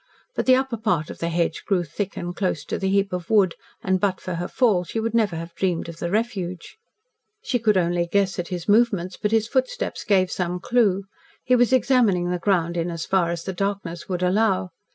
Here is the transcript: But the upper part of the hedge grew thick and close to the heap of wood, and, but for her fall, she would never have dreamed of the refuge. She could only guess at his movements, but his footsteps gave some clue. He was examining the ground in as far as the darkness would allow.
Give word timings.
But 0.35 0.47
the 0.47 0.55
upper 0.55 0.77
part 0.77 1.11
of 1.11 1.19
the 1.19 1.29
hedge 1.29 1.63
grew 1.63 1.83
thick 1.83 2.17
and 2.17 2.35
close 2.35 2.65
to 2.65 2.79
the 2.79 2.89
heap 2.89 3.13
of 3.13 3.29
wood, 3.29 3.53
and, 3.83 3.99
but 3.99 4.19
for 4.19 4.33
her 4.41 4.47
fall, 4.47 4.83
she 4.83 4.99
would 4.99 5.13
never 5.13 5.35
have 5.35 5.53
dreamed 5.53 5.87
of 5.87 5.97
the 5.99 6.09
refuge. 6.09 6.77
She 7.43 7.59
could 7.59 7.77
only 7.77 8.07
guess 8.11 8.39
at 8.39 8.47
his 8.47 8.67
movements, 8.67 9.15
but 9.15 9.29
his 9.31 9.47
footsteps 9.47 10.03
gave 10.03 10.31
some 10.31 10.59
clue. 10.59 11.03
He 11.43 11.55
was 11.55 11.71
examining 11.71 12.31
the 12.31 12.39
ground 12.39 12.77
in 12.77 12.89
as 12.89 13.05
far 13.05 13.29
as 13.29 13.43
the 13.43 13.53
darkness 13.53 14.09
would 14.09 14.23
allow. 14.23 14.71